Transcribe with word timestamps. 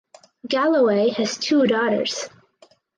Galloway 0.47 1.11
has 1.11 1.37
two 1.37 1.67
daughters. 1.67 2.27